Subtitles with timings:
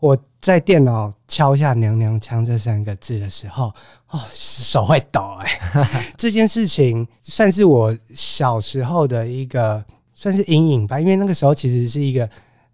[0.00, 3.72] 我在电脑敲下“娘娘腔”这三个字的时候，
[4.08, 6.12] 哦，手会抖哎、欸。
[6.16, 9.84] 这件事情算是我小时候的一个
[10.14, 12.28] 算是阴影吧，因为那个时候其实是一个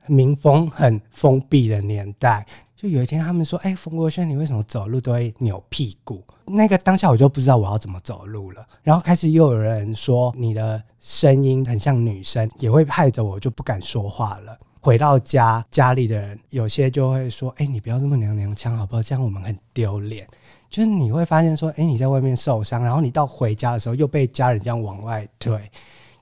[0.07, 2.47] 民风很封闭的年代。
[2.77, 8.65] 就有一天他们说：“哎、欸，冯国轩，你为什么走路都会扭屁股？”那个当下我就不知道我要怎么走路了。
[8.83, 14.57] 然后开始又有人说你的声音很像女生，也会害得我就不敢说话了。
[14.87, 19.03] 回到家，家里的人有些就会说：“哎、你不要这么娘娘腔，好不好？
[19.03, 20.25] 这样我们很丢脸。”
[20.71, 25.61] 就是你会发现说：“哎、你在外面受伤，然后你到回家的时候又被家人这样往外推，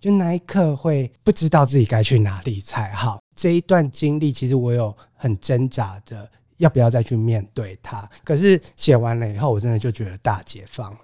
[0.01, 6.27] 就那一刻会不知道自己该去哪里才好。”这一段经历，其实我有很挣扎的，
[6.57, 8.09] 要不要再去面对它？
[8.25, 10.97] 可是写完了以后，我真的就觉得大解放。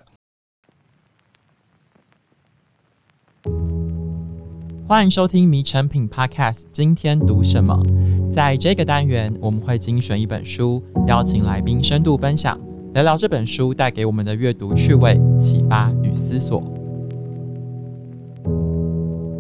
[4.91, 7.81] 欢迎收听《迷诚品 Podcast》，今天读什么？
[8.29, 12.59] 在这个单元，我们会精选一本书，邀请来宾深度分享，
[12.93, 16.61] 聊聊这本书带给我们的阅读趣味、启发与思索。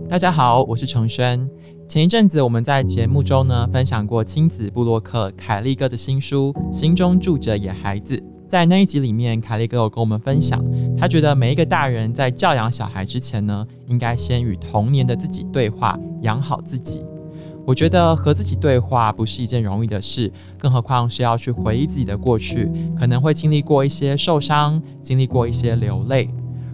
[0.09, 1.45] 大家好，我是承轩。
[1.89, 8.17] 前一阵子我们在节目中呢分享过亲子部落客凯利哥的新书《心中住着野孩子》。
[8.51, 10.61] 在那一集里面，凯利哥有跟我们分享，
[10.99, 17.05] 他觉得每一个大人在教养小孩之前呢，应该先与童年的自己对话，养好自己。
[17.65, 26.29] 我觉得和自己对话不是一件容易的事，更何况是要去回忆自己的过去，可能会经历过一些受伤，经历过一些流泪。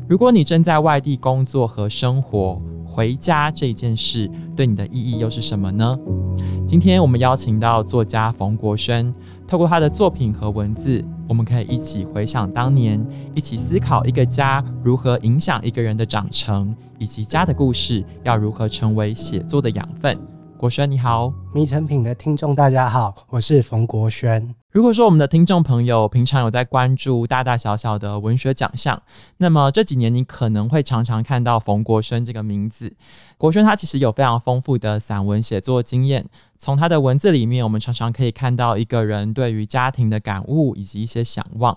[0.08, 5.98] 如果你正在外地工作和生活，回家这件事对你的意义又是什么呢？
[6.66, 9.14] 今天我们邀请到作家冯国轩，
[9.46, 20.16] 透过他的作品和文字，我们可以一起回想当年，一起思考一个家如何影响一个人的长成，以及家的故事要如何成为写作的养分。
[20.56, 24.54] 国轩你好，迷成品的听众大家好，我是冯国轩。
[24.76, 29.02] 如果说我们的听众朋友平常有在关注大大小小的文学奖项，
[29.38, 32.92] 那么这几年你可能会常常看到冯国轩这个名字。
[33.38, 36.26] 国轩他其实有非常丰富的散文写作经验，
[36.58, 41.74] 从他的文字里面，我们常常可以看到一个人对于家庭的感悟以及一些想望。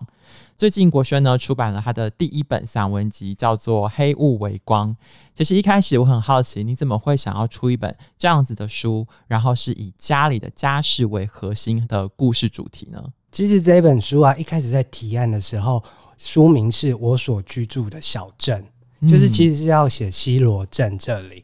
[0.59, 4.91] 最近国轩呢出版了他的第一本散文集，叫做《黑雾为光》。
[5.33, 13.01] 其实一开始我很好奇，你怎么会想要出一本这样子的书，然后是以家里的家事为核心的故事主题呢？
[13.31, 15.81] 其实这本书啊，一开始在提案的时候，
[16.17, 18.65] 书名是我所居住的小镇，
[19.03, 21.41] 就是其实是要写西罗镇这里。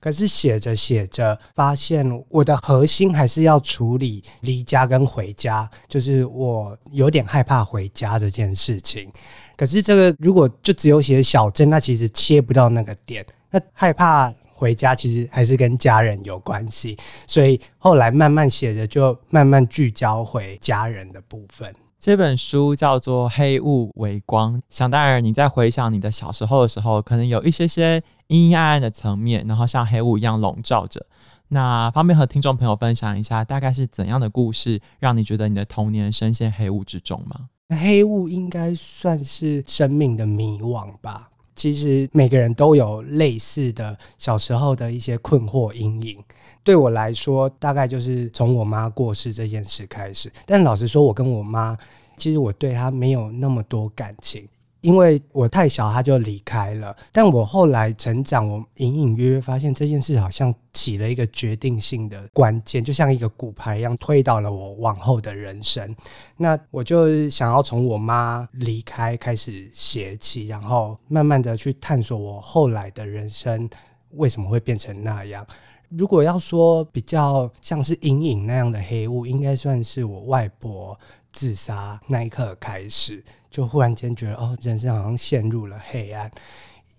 [0.00, 9.10] 可是写着写着，发现我的核心还是要处理离家跟回家，就是我有点害怕回家这件事情。
[9.56, 13.26] 可是这个如果就只有写小镇，那其实切不到那个点。
[13.50, 16.96] 那害怕回家，其实还是跟家人有关系。
[17.26, 21.74] 所以后来慢慢写着，就慢慢聚焦回家人的部分。
[22.00, 31.04] 这本书叫做《黑雾为光》，想当然，你在回想你的小时候的时候，可能有一些些阴阴暗暗的层面，然后像黑雾一样笼罩着。
[31.48, 37.48] 那方便和听众朋友分享一下，大概是怎样的故事，让你觉得你的童年深陷黑雾之中吗？
[37.76, 41.30] 黑雾应该算是生命的迷惘吧。
[41.58, 46.16] 其实每个人都有类似的小时候的一些困惑阴影。
[46.62, 50.30] 对我来说，大概就是从我妈过世这件事开始。
[50.46, 51.76] 但老实说，我跟我妈，
[52.16, 54.46] 其实我对她没有那么多感情。
[54.80, 56.96] 因为我太小，他就离开了。
[57.12, 65.94] 但我后来成长，我隐隐约约发现这件事好像起了一个决定性的关键，就像一个骨牌一样，推倒了我往后的人生。
[66.36, 73.68] 那我就想要从我妈离开开始写起，然后慢慢的去探索我后来的人生
[74.12, 75.44] 为什么会变成那样。
[75.90, 80.98] 如果要说比较像是阴影那样的黑雾，应该算是我外婆
[81.32, 83.24] 自杀那一刻开始。
[83.50, 86.30] 就忽然间觉得哦，人生好像陷入了黑暗。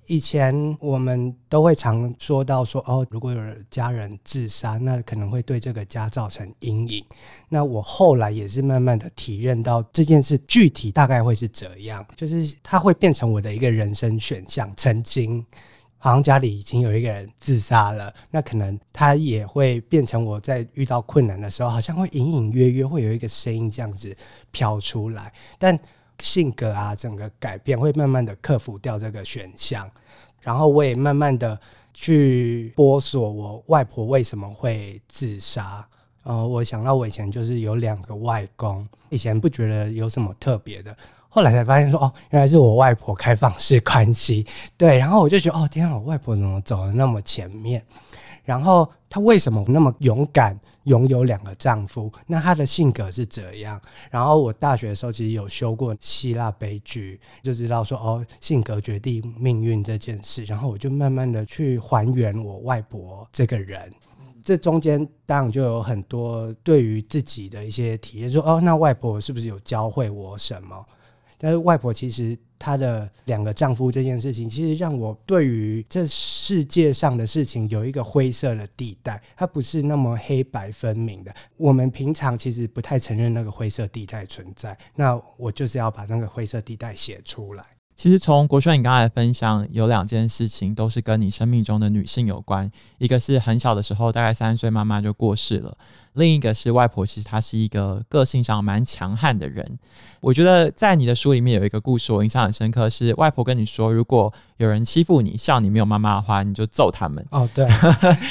[0.08, 7.06] 以前我们都会常说到说哦，如果有家人自杀，那可能会对这个家造成阴影。
[7.48, 14.74] 那我后来也是慢慢的体认到这件事具体大概会是怎样，就是它会变成我的一个人生选项。
[14.76, 15.46] 曾经
[16.00, 24.18] 好像家里已经有一个人自杀了，那可能他也会变成我在遇到困难的时候，好像会隐隐约约会有一个声音这样子
[24.50, 25.80] 飘出来，但。
[26.22, 29.90] 性格啊，整个改变会慢慢的克服掉这个选项，
[30.42, 31.58] 然后我也慢慢的
[31.94, 35.88] 去摸索我外婆为什么会自杀。
[36.24, 40.94] 呃，我想到我以前就是有两个外公，以前不觉得有什么特别的，
[41.30, 44.46] 后来才发现说，哦，原来是我外婆开放式关系。
[44.76, 47.84] 对，然后我就觉得，哦，天啊，我外婆怎么走得那么前面？
[48.44, 52.12] 然后她为什么那么勇敢，拥有两个丈夫？
[52.26, 53.80] 那她的性格是怎样？
[54.10, 60.44] 然后我大学的时候其实有修过希腊悲剧，就知道说，哦，性格决定命运这件事。
[60.46, 63.92] 然后我就慢慢的去还原我外婆这个人。
[64.44, 70.84] 这中间当然就有很多对于自己的一些体验，说，哦，那外婆是不是有教会我什么？
[71.40, 81.34] 但是外婆其实她的两个丈夫这件事情，其实让我对于这世界上的事情有一个灰色的地带，它不是那么黑白分明的。
[81.58, 87.64] 我们平常其实不太承认那个灰色地带存在，那我就是要把那个灰色地带写出来。
[88.00, 95.78] 其实从国轩你刚才的分享，有两件事情都是跟你生命中的女性有关，一个是很小的时候，大概三岁妈妈就过世了，
[96.14, 99.78] 另一个是外婆，其实她是一个个性上蛮强悍的人。
[100.22, 107.26] 我觉得在你的书里面有一个故事，我印象很深刻，是外婆跟你说，如果有人欺负你，笑你没有妈妈的话，你就揍他们。
[107.32, 107.68] 哦，对，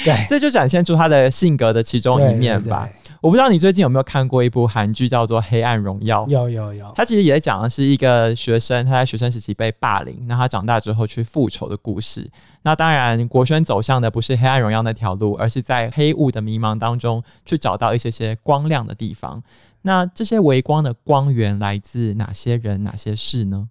[0.03, 2.87] 对， 这就展现出她的性格的其中一面吧。
[2.87, 6.25] 对对对我不知道你最近有没有看过一部韩剧，叫做《黑暗荣耀》。
[6.29, 12.31] 有有有，它其实也在讲的是一个学生，他在学生时期被霸凌，那他长大之后去复仇的故事。
[12.63, 19.43] 那当然，国轩走向的不是《黑暗荣耀》那条路，而是在黑雾的迷茫当中去找到一些些光亮的地方。
[19.83, 23.69] 那这些微光的光源来自哪些人、哪些事呢？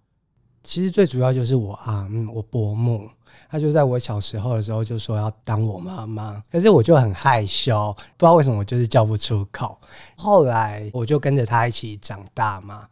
[0.63, 3.09] 其实最主要就是我啊，嗯，我伯母。
[3.49, 9.79] 他就在我小时候的时候就说要当我妈妈，可是我就很害羞，不知道为什么我就是叫不出口。
[10.15, 12.88] 后来我就跟着他一起长大嘛，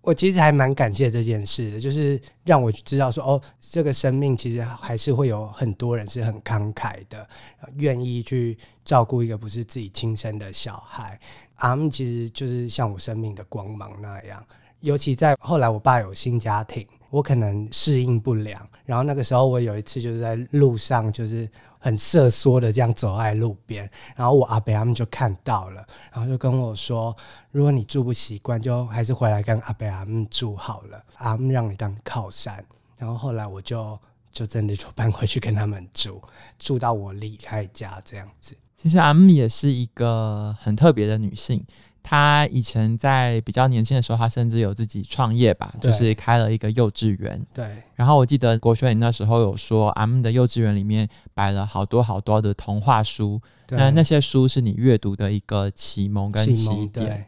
[0.00, 7.28] 我其实还蛮感谢这件事的，就是让我知道说哦，这个生命其实还是会有很多人是很慷慨的，
[7.76, 11.20] 愿意去照顾一个不是自己亲生的小孩。
[11.56, 14.42] 他们其实就是像我生命的光芒那样，
[14.80, 16.86] 尤其在后来我爸有新家庭。
[17.10, 21.48] 我可能适应不良，然后那个时候我有一次就是在路上，就是
[21.78, 27.16] 很瑟缩的这样走在路边，然后我阿伯他们就看到了，然后就跟我说
[27.50, 32.64] ：“如果你住不习惯，就还是回来跟阿伯阿们住好了，阿们让你当靠山。”
[32.96, 33.98] 然后后来我就
[34.30, 36.22] 就真的就搬回去跟他们住，
[36.58, 38.54] 住到我离开家这样子。
[38.76, 41.64] 其实阿姆也是一个很特别的女性。
[42.02, 47.44] 他以前在比较年轻的时候，他甚至有自己创业吧，就是开了一个幼稚园。
[47.52, 47.82] 对。
[47.94, 57.06] 然后我记得国轩你那时候有说，阿们的幼稚园里面摆了好多好多的童话书，那那些书是你阅读的一个启蒙跟起点。
[57.06, 57.24] 对。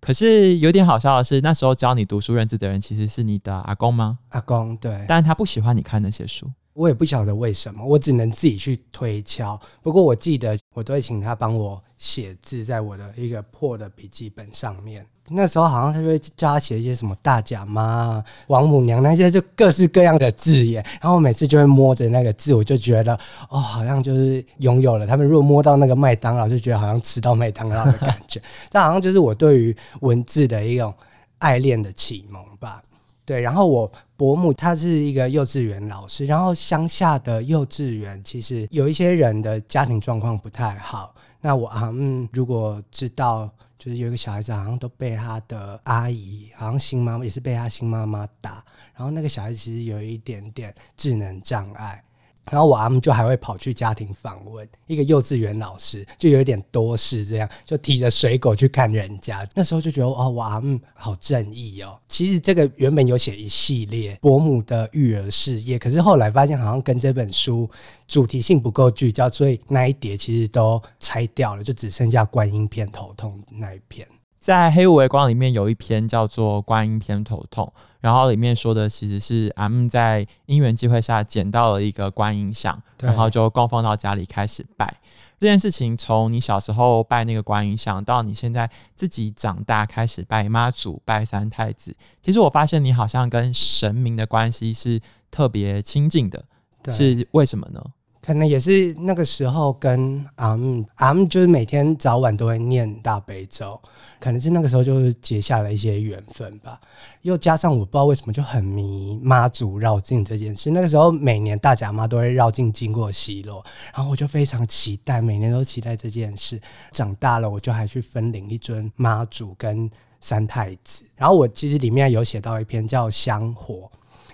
[0.00, 4.18] 可是有点好笑的是，那时候教你读书认字的人其实是你的阿公吗？
[4.30, 5.04] 阿公，对。
[5.06, 6.50] 但他不喜欢你看那些书。
[6.80, 9.60] 我也不晓得为什么，我只能自己去推敲。
[9.82, 15.04] 不过我记得，我都会请他帮我写字在我的一个破的笔记本上面。
[15.28, 20.82] 那时候好像他就会叫他写一些什么大甲妈、王母娘那些就各式各样的字眼。
[21.02, 23.14] 然后我每次就会摸着那个字，我就觉得
[23.50, 25.06] 哦，好像就是拥有了。
[25.06, 28.40] 他们如果摸到那个麦当劳，就觉得好像吃到麦当劳的感觉。
[28.72, 30.94] 这好像就是我对于文字的一种
[31.36, 32.82] 爱恋的启蒙吧。
[33.26, 41.14] 对，然后我伯母她是一个幼稚园老师，然后乡下的幼稚园其实有一些人的家庭状况不太好。
[41.40, 48.62] 那我啊，嗯，如果知道就是有一个小孩子好像都被他的阿姨，好像新妈妈也是被他新妈妈打，
[48.94, 52.04] 然后那个小孩子其实有一点点智能障碍。
[52.50, 59.48] 然后我阿姆就还会跑去家庭访问，一个幼稚园老师就有点多事，这样就提着水果去看人家。
[59.54, 61.98] 那时候就觉得哦，我阿姆好正义哦。
[62.08, 67.70] 其实这个原本有写一系列伯母的育儿事业，可是后来发现好像跟这本书
[68.08, 74.06] 主题性不够聚焦，所以那一叠其实都拆掉了，就只剩下观音片头痛那一篇。
[74.40, 77.70] 在黑五微光里面有一篇叫做《观音偏头痛》，
[78.00, 84.96] 然后里面说的其实是阿们在因缘机会下捡到了一个观音像，然后就供奉到家里开始拜。
[85.38, 96.42] 这件事情从你小时候拜那个观音像，到你现在自己长大开始拜妈祖、拜三太子，其实我发现你好像跟神明的关系是特别亲近的，
[96.88, 97.82] 是为什么呢？
[98.22, 103.80] 可能也是那个时候跟阿姆阿姆就是每天早晚都会念大悲咒，
[104.20, 106.78] 可能是那个时候就是结下了一些缘分吧。
[107.22, 110.70] 又加上我不知道为什么就很迷妈祖绕境这件事。
[110.70, 116.60] 那个时候每年大甲妈都会绕境经过西洛，然后我就非常期待，每年都期待这件事。
[116.92, 121.04] 长大了我就还去分领一尊妈祖跟三太子。
[121.16, 123.90] 然后我其实里面有写到一篇叫《香火》。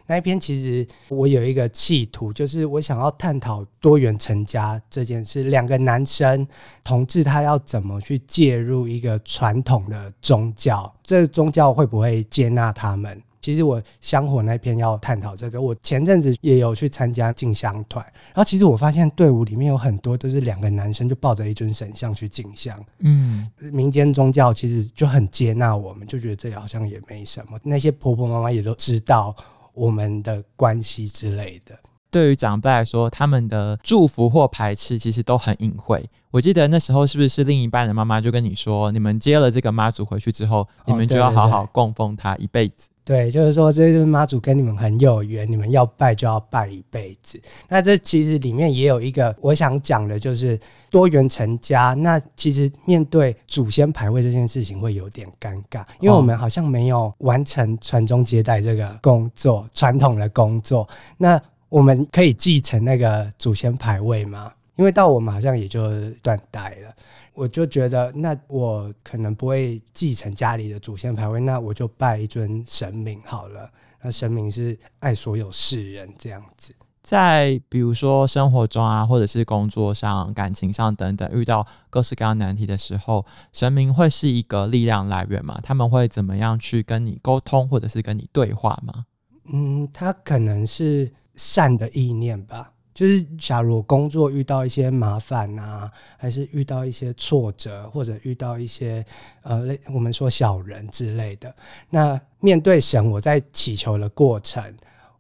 [0.07, 5.45] 那一篇其实我有一个企图，就是我想要探讨多元成家这件事。
[5.45, 6.47] 两个男生
[6.85, 10.93] 同志，他要怎么去介入一个传统的宗教？
[11.03, 13.23] 这个宗教会不会接纳他们？
[13.41, 22.77] 其实我香火那篇要探讨这个，我前阵子也有去参加进香团，然后其实我发现队伍里面有很多都是两个男生就抱着一尊神像去进香。
[22.99, 27.57] 嗯，民间宗教其实就很接纳我们，就觉得这好像也没什么。
[27.63, 29.33] 那些婆婆妈妈也都知道
[29.77, 31.79] 我们的关系之类的。
[32.11, 36.09] 对于长辈来说，他们的祝福或排斥其实都很隐晦。
[36.31, 42.89] 我记得那时候是不是另一半的妈妈就跟你说，你们接了这个妈祖回去之后，你们就要好好供奉她一辈子。
[42.89, 47.41] 对，对就是说这是妈祖跟你们很有缘，你们要拜就要拜一辈子。
[47.69, 50.59] 那这其实里面也有一个我想讲的，就是
[50.91, 51.95] 多元成家。
[51.95, 60.89] 那其实面对祖先牌位这件事情会有点尴尬，因为我们好像没有完成传宗接代这个工作，传统的工作。
[61.17, 64.53] 那我们可以继承那个祖先牌位吗？
[64.75, 65.81] 因为到我们好像也就
[66.23, 66.93] 断代了。
[67.37, 73.71] 我就觉得，那我可能不会继承家里的祖先牌位，那我就拜一尊神明好了。
[74.01, 76.75] 那神明是爱所有世人这样子。
[77.03, 85.61] 在比如说生活中啊，或者是工作上、感情上等等，遇到各式各样难题的时候，神明会是一个力量来源吗？
[85.63, 89.05] 他们会怎么样去跟你沟通，或者是跟你对话吗？
[89.53, 92.73] 嗯，他可能是善的意念吧。
[92.97, 99.05] 就是，假如工作遇到一些麻烦啊，还是遇到一些挫折，或者遇到一些
[99.43, 101.55] 呃，类我们说小人之类的，
[101.91, 104.75] 那面对神，我在祈求的过程，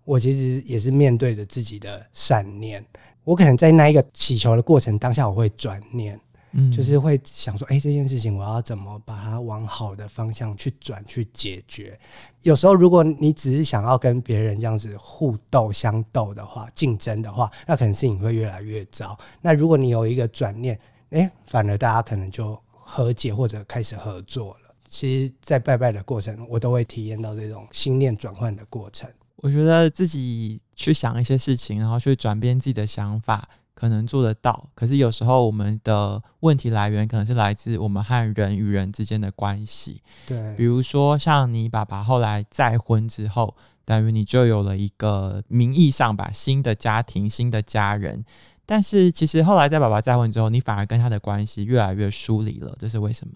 [0.05, 2.83] 我其实也是面对着自己的善念。
[3.25, 6.19] 我可能在那一个祈求的过程当下，我会转念。
[6.59, 11.99] 嗯，就是会想说，哎、欸，这件事情我要怎么把它往好的方向去转去解决？
[12.43, 19.19] 有时候，如果你只是想要跟别人这样子互斗相斗的话，竞争的话，那可能事情会越来越糟。
[19.43, 20.75] 那如果你有一个转念，
[21.11, 24.75] 哎、欸，反而大家可能就和解或者开始合作了。
[24.89, 29.11] 其实，在拜拜的过程，我都会体验到这种心念转换的过程。
[29.37, 33.47] 我觉得自己去想一些事情，然后去转变自己的想法。
[33.77, 40.03] 可能做得到，可是有时候我们的问题来源可能是来自我们和人与人之间的关系。
[40.27, 43.55] 对，比如说像你爸爸后来再婚之后，
[43.85, 48.25] 等于你就有了一个名义上吧新的家庭、新的家人，
[48.65, 53.35] 但是其实后来在爸爸再婚之后，你反而跟他的关系越来越疏离了，这是为什么？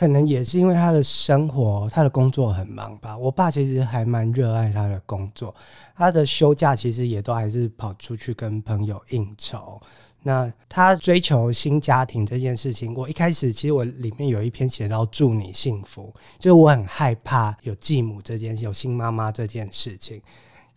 [0.00, 3.18] 可能也是因为他的生活，他的工作很忙吧。
[3.18, 5.54] 我爸其实还蛮热爱他的工作，
[5.94, 9.78] 他的休假其实也都还是跑出去跟朋友应酬。
[10.22, 20.22] 那他追求新家庭这件事情，我一开始其实我里面有一篇写到祝你幸福，就是我很害怕有继母这件有新妈妈这件事情。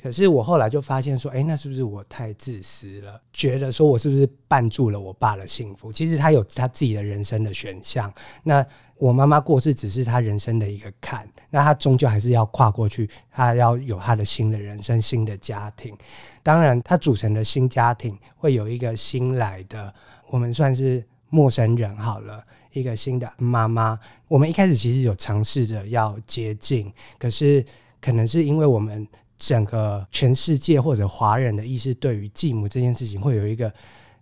[0.04, 3.22] 可是我后来就发现说，哎，那是不是我太自私了？
[3.32, 5.94] 觉得说我是不是绊住了我爸的幸福？
[5.94, 8.14] 其实他有他自己的人生的选项。
[8.44, 8.66] 那
[8.98, 15.98] 我妈妈过世只是他人生的一个坎，那他终究还是要跨过去，他要有他的新的人生、新的家庭。
[16.44, 19.94] 当然，他组成的新家庭会有一个新来的，
[20.30, 22.44] 我们算是陌生人好了，
[22.74, 23.98] 一个新的妈妈。
[24.28, 27.66] 我们一开始其实有尝试着要接近，可是
[28.02, 29.08] 可能是因为我们。
[29.46, 33.70] 整个全世界或者华人的意识，对于继母这件事情会有一个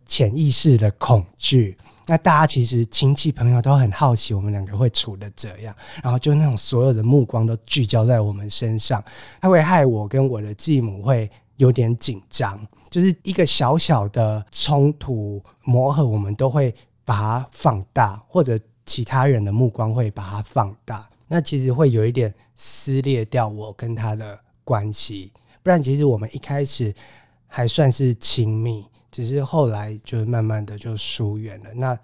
[0.04, 1.78] 潜意识的恐惧。
[2.08, 9.04] 那大家其实亲戚朋友都很好奇，我们两个会处得怎样，然后就那种所有的目光都聚焦在我们身上，
[9.40, 12.60] 它会害我跟我的继母会有点紧张，
[12.90, 16.74] 就是一个小小的冲突磨合，我们都会
[17.06, 24.40] 把它放大，或者其他人的目光会把它放大，那其实会有一点撕裂掉我跟他的。
[24.72, 26.96] 关系，不然其实我们一开始
[27.46, 31.74] 还算是亲密，只是后来就慢慢的就疏远了。
[31.74, 32.00] 那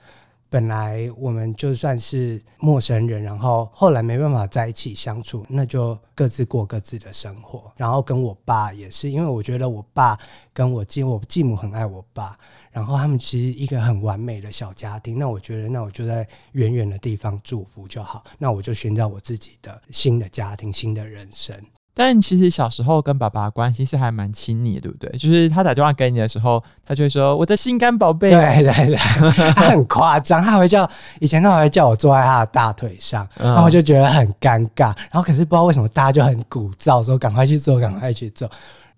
[0.50, 7.72] 本来我们就算是陌生人，然后后来没办法在一起相处，那就各自过各自的生活。
[7.78, 10.20] 然后跟我爸也是，因为我觉得我爸
[10.52, 12.38] 跟我继我继母很爱我爸，
[12.70, 15.18] 然后他们其实一个很完美的小家庭。
[15.18, 18.26] 那我觉得，那我就在远远的地方祝福就好。
[18.38, 21.56] 那我就寻找我自己的新的家庭，新的人生。
[22.00, 25.18] 但其实小时候跟爸爸关系是还蛮亲密的，对不对？
[25.18, 28.96] 就是他打电话给你的时候，他就会说：“我的心肝宝贝。”对对 对，
[29.56, 30.88] 他很夸张，他还会叫
[31.20, 34.96] 以前他还会叫我坐在他的大腿上，然后我就觉得很尴尬。
[35.10, 38.48] 然后可是不知道为什么大家就很鼓噪说：“赶快去做，赶快去做。”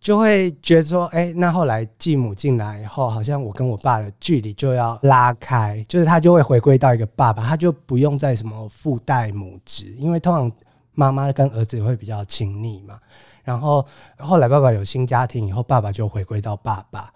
[0.01, 10.51] 就会觉得说：“哎，那后来继母进来以后，好像我跟我爸的距离就要拉开，就是他就会回归到一个爸爸，他就不用再什么父代母职，因为通常。”
[10.93, 13.00] 妈妈跟儿子会比较亲密嘛，
[13.43, 13.86] 然后
[14.17, 17.12] 后来爸爸有新家庭以后，爸爸就回归到爸爸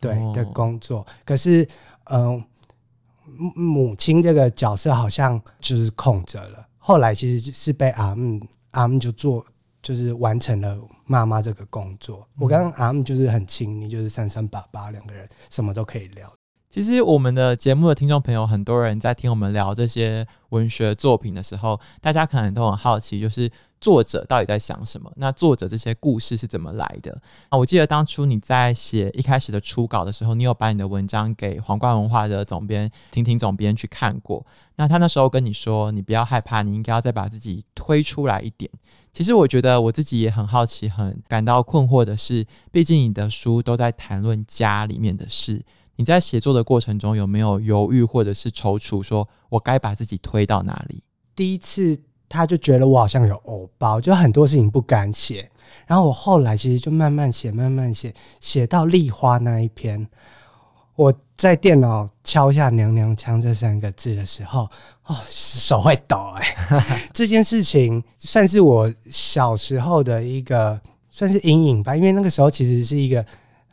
[0.00, 1.06] 对的工作。
[1.24, 1.66] 可是，
[2.10, 2.42] 嗯，
[3.54, 6.66] 母亲这个角色好像就是空着了。
[6.78, 8.40] 后来其实是被阿姆
[8.70, 9.44] 阿姆就做
[9.82, 12.26] 就是完成了妈妈这个工作。
[12.38, 16.32] 我跟阿姆就是很亲密，就是三三八八两个人什么都可以聊。
[16.76, 25.10] 其实我们的节目的听众朋友，很多人在听我们聊这些文学作品的时候，大家可能都很好奇，就是作者到底在想什么？
[25.16, 27.18] 那作者这些故事是怎么来的？
[27.48, 34.44] 啊，我记得当初你在写一开始的初稿的时候，你有把你的文章给皇冠文化的总编婷婷总编去看过。
[34.74, 38.70] 那他那时候跟你说，你不要害怕，你应该要再把自己推出来一点。
[39.14, 45.64] 其实我觉得我自己也很好奇，很感到困惑的是，毕竟你的书都在谈论家里面的事。
[45.96, 51.02] 你在写作的过程中有没有犹豫或者是踌躇，说我该把自己推到哪里？
[51.34, 51.98] 第一次
[52.28, 55.50] 他就觉得我好像有偶包，就很多事情不敢写。
[55.86, 60.06] 然后我后来其实就慢慢写，慢慢写，写到立花那一篇，
[60.96, 64.68] 我在电脑敲下“娘娘腔”这三个字的时候，
[65.06, 66.44] 哦，手会抖哎、
[66.78, 67.08] 欸。
[67.14, 73.24] 这件事情算是我小时候的一个算是阴影吧，因为那个时候其实是一个。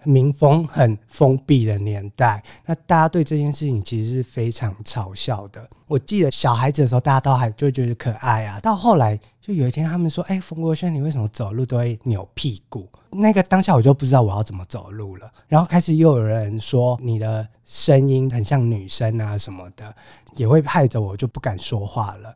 [0.05, 5.69] 民风很封闭的年代，那大家对这件事情其实是非常嘲笑的。
[5.87, 8.59] 我记得小孩子的时候，大家都还就觉得可爱啊。
[8.59, 15.31] 到后来，就有一天他们说：“哎、欸，冯国轩，你为什么走路都会扭屁股？”那个当下我就不知道我要怎么走路了。
[15.47, 19.95] 然后开始又有人说你的声音很像女生啊什么的，
[20.35, 22.35] 也会害得我就不敢说话了。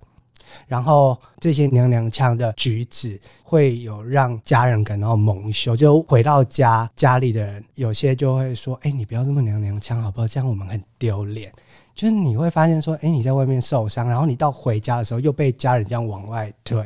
[0.68, 10.27] 然后这些娘娘腔的举止会有让家人感到蒙羞，就回到家，家里的人有些就会说：“哎，你不要这么娘娘腔好不好？
[10.27, 11.51] 这样我们很丢脸。”
[11.96, 16.86] 就是你会发现说：“哎，你在外面受伤，然后你到回家的时候又被家人这样往外推，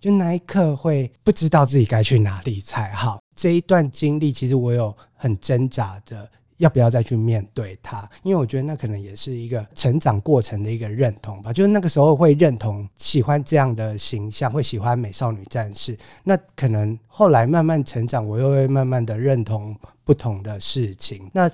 [0.00, 6.28] 就那一刻会不知道自己该去哪里才好。”这一段经历其实我有很挣扎的。
[6.60, 8.08] 要不要再去面对它？
[8.22, 11.52] 因为我觉得那可能也是一个成长过程的一个认同吧。
[11.52, 15.98] 就是那个时候会认同喜欢这样的形象，会喜欢美少女战士。
[16.22, 19.74] 那可能后来慢慢成长，我又会慢慢的认同
[20.04, 21.28] 不同的事情。
[21.32, 21.50] 那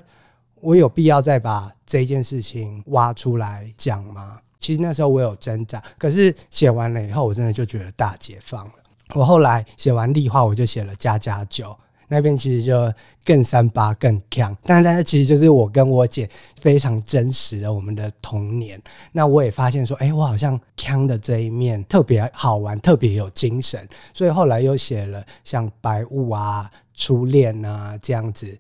[0.61, 4.41] 我有必要再把这件事情挖出来讲吗？
[4.59, 8.73] 其实那时候我有挣扎，可是写完了以后，我真的就觉得大解放了。
[9.15, 11.77] 我后来写完立花，我就写了家家酒。
[12.09, 12.93] 那边其实就
[13.25, 16.29] 更三八更强，但是但是其实就是我跟我姐
[16.61, 18.81] 非常真实的我们的童年。
[19.13, 28.57] 那我也发现说，哎、我好像锵的这一面特别好玩，特别有精神，所以后来又写了像白雾啊、初恋啊这样子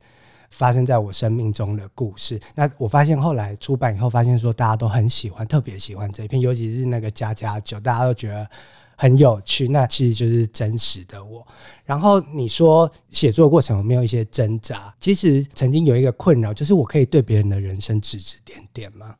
[0.50, 2.40] 发生在我生命中的故事。
[2.54, 8.48] 那我发现后来出版以后，发现说大家都很喜欢，特别喜欢这一篇，尤其是那个家家酒，大家都觉得。
[8.96, 11.46] 很有趣，那其实就是真实的我。
[11.84, 14.92] 然后你说写作过程有没有一些挣扎？
[14.98, 19.14] 其实曾经有一个困扰，就是我可以对别人的人生指指点点吗？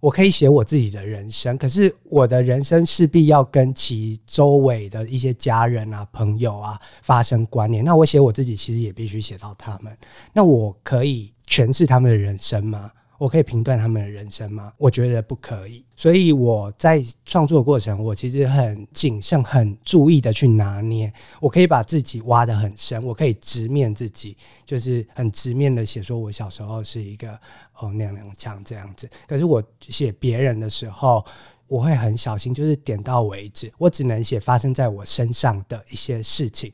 [0.00, 7.82] 我可以写我自己的人生，可是我的人生势必要跟其周围的一些家人啊、朋友啊发生关联。
[7.82, 9.96] 那我写我自己，其实也必须写到他们。
[10.34, 12.90] 那我可以诠释他们的人生吗？
[13.18, 14.72] 我可以评断他们的人生吗？
[14.76, 15.84] 我觉得不可以。
[15.94, 21.12] 所以我在创作过程，我其实很谨慎、很注意的去拿捏。
[21.40, 27.38] 我可以把自己挖得很深，我可以直面自己，就是很直面的写，说我小时候是一个
[27.78, 29.08] 哦娘娘腔这样子。
[29.26, 31.24] 可是我写别人的时候，
[31.68, 33.72] 我会很小心，就是点到为止。
[33.78, 36.72] 我只能写发生在我身上的一些事情，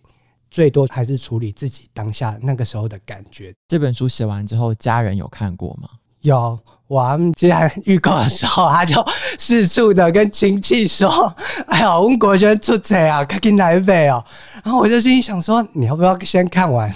[0.51, 3.55] 最多还是处理自己当下那个时候的感觉。
[3.69, 5.91] 这本书写完之后，家人有看过吗？
[6.23, 9.05] 有，我接下来预购的时候，他就
[9.39, 11.35] 四处的跟亲戚说
[11.69, 14.25] ：“哎呀，温国轩出贼啊，赶紧来北哦。”
[14.63, 16.93] 然后我就心里想说：“你要不要先看完？”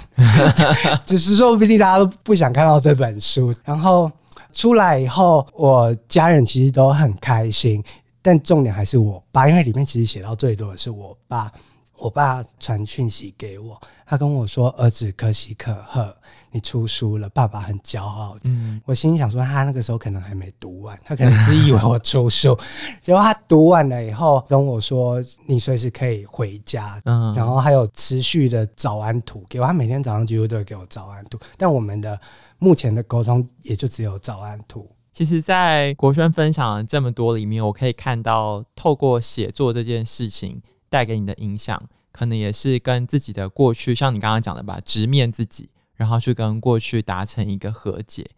[1.06, 3.54] 只是说不定大家都不想看到这本书。
[3.64, 4.10] 然后
[4.52, 7.82] 出来以后，我家人其实都很开心，
[8.20, 11.50] 但重点还是我爸，因为里面其实写到最多的是我爸。
[11.96, 16.14] 我爸传讯息给我，他跟我说：“儿子可喜可贺，
[16.54, 22.56] 你出书了，爸爸很骄傲。”嗯，我心里想说，他那个时候可能还没读完，他可能只以为我出书。
[23.02, 31.38] 结果他读完了以后跟我说：“你随时可以回家。”嗯，然后还有持续的早安图给我，他每天早上几乎都会给我早安图。
[31.58, 32.18] 但我们的
[32.58, 34.88] 目前的沟通也就只有早安图。
[35.12, 40.62] 其实，在国轩分享了这么多里面，我可以看到透过写作这件事情。
[40.90, 48.28] 带给你的影响，可能也是跟自己的过去，像你刚刚讲的吧，直面自己，然后去跟过去达成一个和解。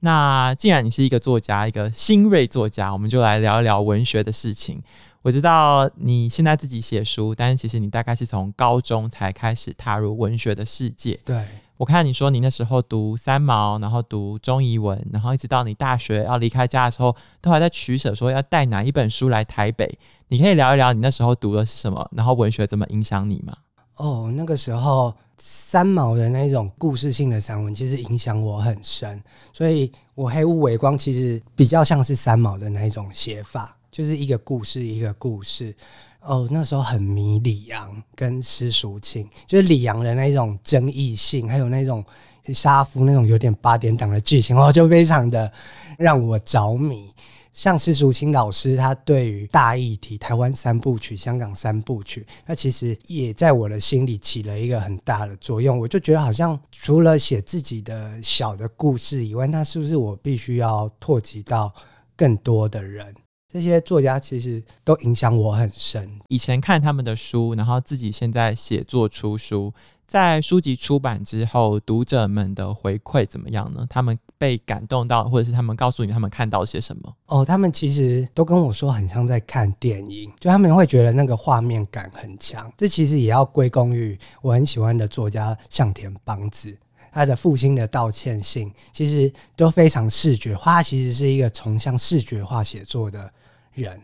[0.00, 4.82] 那既然你是一个作家，一个新锐作家，我们就来聊一聊文学的事情。
[5.22, 11.20] 我知道你现在自己写书，但是其实你大概是从高中才开始踏入文学的世界。
[11.24, 11.44] 对。
[11.76, 19.98] 我看你说你那时候读三毛，然后读中译文，然后一直到你大学要离开家的时候，都还在取舍，说要带哪一本书来台北。
[20.28, 23.56] 你可以聊一聊你那时候读的是什么，然后文学怎么影响你吗？
[23.96, 29.20] 哦，那个时候三毛的那种故事性的散文，其实影响我很深，
[29.52, 35.74] 所以我黑乌微光其实比较像是三毛的那一种写法，就是一个故事一个故事。
[36.22, 42.04] 哦，那时候很迷李阳跟施淑卿，就是李阳的那种争议性，还有那种
[42.52, 45.50] 杀夫那种有点八点档的剧情，哦，就非常的
[45.96, 47.10] 让我着迷。
[47.52, 55.78] 像施淑清老师，他对于大议题、台湾三部曲、香港三部曲，那其实也在我的心里起了一个很大的作用。
[55.78, 61.74] 我就觉得，好像除了写自己的小的故事以外，那是不是我必须要拓及到
[62.16, 63.14] 更多的人？
[63.50, 66.08] 这些作家其实都影响我很深。
[66.28, 69.72] 以前看他们的书，然后自己现在写作出书，
[70.06, 73.86] 在书籍出版之后，读者们的回馈怎么样呢？
[73.90, 77.14] 他们被感动到，或者是他们告诉你他们看到些什么？
[77.26, 82.72] 哦，他们其实都跟我说，很像在看电影，就他们会觉得那个画面感很强。
[82.76, 86.76] 这其实也要归功于我很喜欢的作家向田邦子。
[87.12, 93.32] 他的父亲的道歉信其实都非常视觉化，他其实是一个崇尚视觉化写作的
[93.72, 94.00] 人。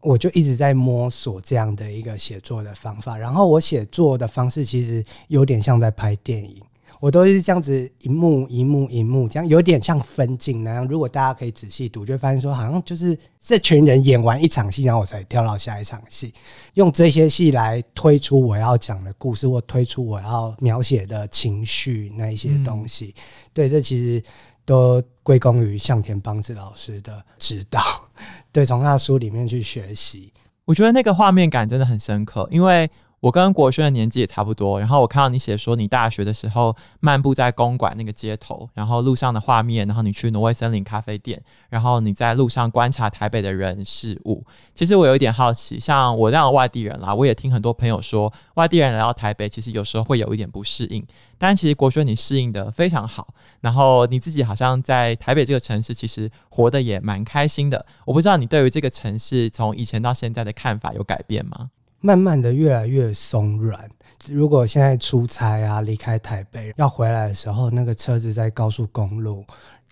[0.00, 6.62] 我就一直在摸索这样的一个写作的方法，然后我写作的方式其实有点像在拍电影。
[7.00, 10.86] 我都是这样子一幕一幕一幕，这样有点像分镜那样。
[10.86, 16.32] 如果大家可以仔细读，就会发现说，好像就是这群人演完一场戏，然后我才跳到下一场戏，
[16.74, 23.14] 用这些戏来推出我要讲的故事，或推出我要描写的情绪那一些东西。
[23.16, 24.22] 嗯、对，这其实
[24.64, 27.82] 都归功于向田邦子老师的指导。
[28.50, 30.32] 对，从他的书里面去学习，
[30.64, 32.90] 我觉得那个画面感真的很深刻，因为。
[33.24, 44.44] 我跟国轩的年纪也差不多，然后我看到你写说你大学的时候漫步在公馆那个街头，然后路上的画面，然后你去挪威森林咖啡店，然后你在路上观察台北的人事物。
[44.74, 51.02] 其实我有一点好奇，像我这样的外地人啦，我也听很多朋友说，外地人来到台北，其实有时候会有一点不适应。
[51.38, 53.32] 但其实国轩你适应得非常好，
[53.62, 57.86] 然后你自己好像在台北这个城市，其实活得也蛮开心的。
[58.04, 61.70] 我不知道你对于这个城市从以前到现在的看法有改变吗？
[62.04, 63.88] 慢慢的越来越松软。
[64.26, 69.42] 如果现在出差啊，离开台北要回来的时候，那个车子在高速公路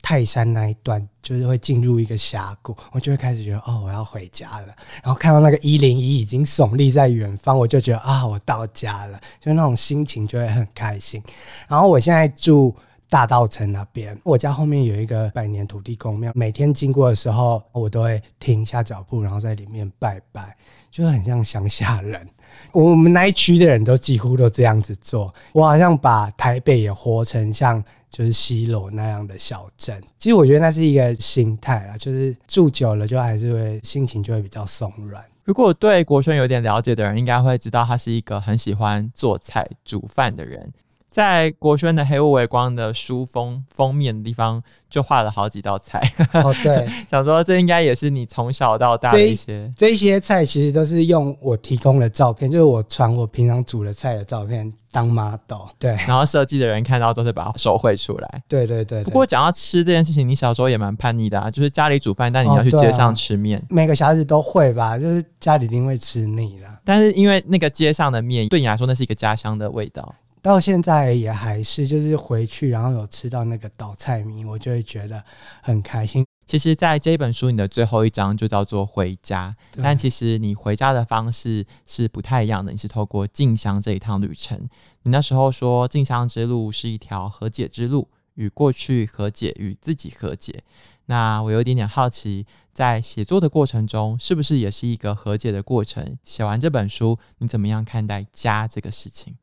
[0.02, 4.66] 泰山那一段，就是会进入一个峡谷，我就会开始觉得哦，我要回家了。
[5.02, 11.22] 然后看到那个一零一已经耸立在远方，我就觉得啊，我到家了，就那种心情就会很开心。
[11.66, 12.76] 然后我现在住
[13.08, 20.54] 大稻城那边，我家后面有一个百年土地公庙，每天经过的时候，我都会停下脚步，然后在里面拜拜。
[20.92, 22.28] 就很像乡下人，
[22.70, 25.34] 我们那一区的人都几乎都这样子做。
[25.52, 29.98] 我好像把台北也活成像就是西螺那样的小镇。
[30.18, 35.24] 其实我觉得那是一个心态啊，就是住久了就还是会心情就会比较松软。
[35.44, 40.70] 如果对国轩有点了解的人，应该会知道他是一个很喜欢做菜煮饭的人。
[41.12, 46.02] 在国轩的《黑雾微光》的书封封面的地方，就画了好几道菜。
[46.32, 49.90] 哦，对， 想说这应该也是你从小到大的一些这。
[49.90, 55.68] 这些菜其实都是用我提供的照片，就是我传我平常煮的菜的照片当 model。
[55.78, 58.42] 对，然后设计的人看到都是把它手绘出来。
[58.48, 59.04] 对对对，对。
[59.04, 63.58] 不过讲到吃这件事情，你小时候也蛮叛逆的啊，就是家里煮饭，但你要去街上吃面。
[63.58, 63.68] 哦啊。
[63.68, 66.80] 每个小孩子都会吧，就是家里一定会吃腻了。
[66.84, 70.14] 但是因为那个街上的面对你来说，那是一个家乡的味道。
[70.42, 75.22] 到现在也还是，就是回去然后有吃到那个倒菜米，我就会觉得
[75.62, 76.26] 很开心。
[76.44, 82.72] 其实，在这一本书，你的最后一章就叫做回家，但其实你回家的方式是不太一样的。
[82.72, 84.68] 你是透过进香这一趟旅程。
[85.04, 90.64] 你那时候说，进香之路是一条和解之路，与过去和解，与自己和解。
[91.06, 96.18] 那我有一点点好奇，在写作的过程中，是不是也是一个和解的过程？
[96.24, 99.36] 写完这本书，你怎么样看待家这个事情？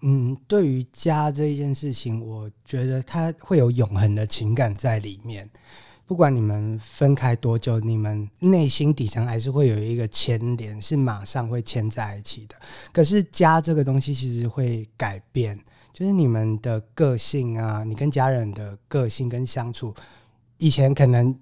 [0.00, 5.48] 嗯，对于家这一件事情，我觉得它会有永恒的情感在里面。
[6.06, 12.54] 不管你们分开多久，你们内心底层还是会有一个牵连，是马上会牵在一起的。
[12.92, 15.58] 可是家这个东西其实会改变，
[15.92, 19.94] 就是你们的个性啊，你跟家人的个性跟相处，
[20.58, 21.34] 以前可能。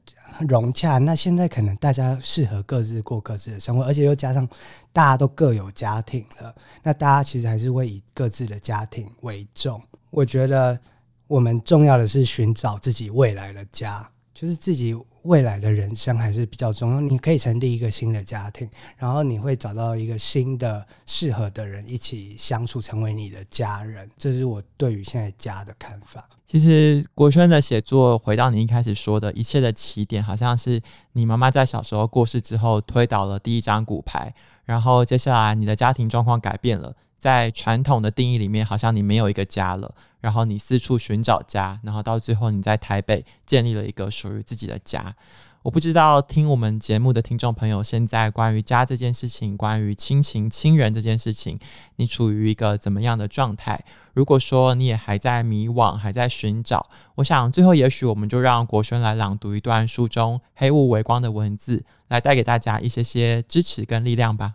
[0.47, 4.47] 融洽，那现在可能大家适合各自过各自的生活，而且又加上
[4.93, 9.81] 大家都各有家庭了，那大家其实还是会以各自的家庭为重。
[10.11, 10.79] 我觉得
[11.27, 14.95] 我们重要的是寻找自己未来的家，就是自己
[15.27, 17.01] 未来的人生还是比较重要。
[17.01, 24.09] 你可以成立一个新的家庭，然后你会找到一个新的适合的人一起相处，成为你的家人。
[24.17, 26.29] 这是我对于现在家的看法。
[26.47, 30.81] 其实国轩的写作，回到你一开始说的一切的起点，好像是
[31.13, 34.33] 你妈妈在小时候过世之后推倒了第一张骨牌，
[34.65, 39.93] 然后接下来你的家庭状况改变了，在传统的定义里面，好像你没有一个家了，
[40.27, 45.15] 然后你四处寻找家，然后到最后你在台北建立了一个属于自己的家。
[45.63, 51.61] 我不知道听我们节目的听众朋友，现在关于家这件事情，关于亲情、亲人这件事情，
[51.95, 53.85] 你处于一个怎么样的状态？
[54.15, 64.55] 如果说你也还在迷惘，还在寻找，我想最后也许我们就让国轩来朗读一段书中黑雾微光的文字，来带给大家一些些支持跟力量吧。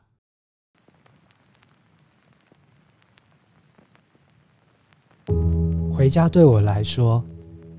[6.01, 7.23] 回家对我来说，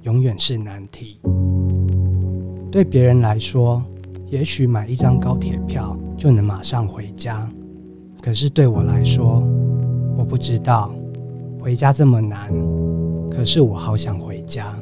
[0.02, 1.18] 永远是难题。
[2.70, 3.82] 对别人来说，
[4.28, 7.50] 也许买一张高铁票就能马上回家。
[8.22, 9.42] 可是对我来说，
[10.16, 10.94] 我不知道
[11.58, 12.52] 回家这么难。
[13.28, 14.72] 可是我好想回家。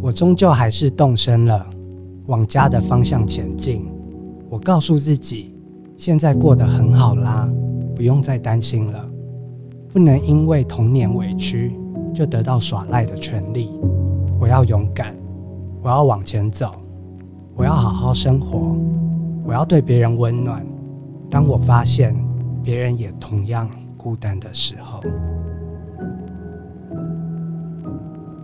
[0.00, 1.68] 我终究还是动身了，
[2.24, 3.86] 往家的方向前进。
[4.48, 5.54] 我告诉自己，
[5.98, 7.46] 现在过得很好啦，
[7.94, 9.09] 不用再担心了。
[9.92, 11.76] 不能因为童年委屈
[12.14, 13.70] 就得到耍赖的权利。
[14.38, 15.14] 我要勇敢。
[15.82, 16.74] 我要往前走，
[17.54, 18.76] 我要好好生活，
[19.46, 20.62] 我要对别人温暖。
[21.30, 22.14] 当我发现
[22.62, 25.00] 别人也同样孤单的时候，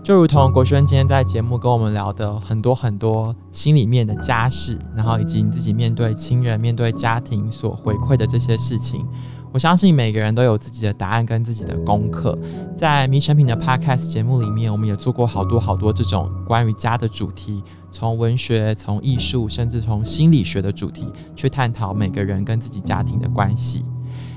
[0.03, 9.07] 就如同国轩今天在节目跟我们聊的很多很多心里面的家事，然后以及你自己面对亲人、面对家庭所回馈的这些事情。
[9.53, 12.39] 我相信每个人都有自己的答案跟自己的功课。
[12.77, 23.85] 在迷成品的 Podcast 节目里面，我们也做过好多好多这种关于家的主题，从文学、从艺术，甚至从心理学的主题去探讨每个人跟自己家庭的关系。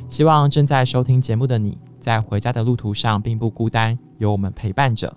[0.07, 5.13] 希望正在收听节目的你在回家的路途上并不孤单，有我们陪伴着。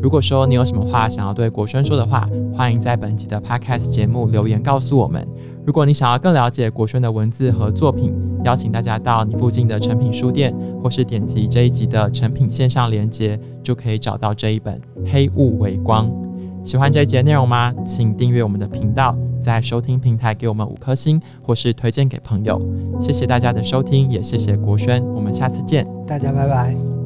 [0.00, 5.26] 如果说你有什么话想要对国轩说的话，欢迎在本集的 Podcast 节目留言告诉我们。
[5.68, 8.10] 如果你想要更了解国轩的文字和作品，
[8.42, 10.50] 邀请大家到你附近的诚品书店，
[10.82, 14.74] 或是点击这一集的诚品线上连接，就可以找到这一本
[15.12, 16.10] 《黑雾为光》。
[16.64, 17.70] 喜欢这一集内容吗？
[17.84, 22.58] 请订阅我们的频道，在收听平台给我们五颗星，或是推荐给朋友。
[22.98, 26.97] 谢谢大家的收听，也谢谢国轩，我们下次见，大家拜拜。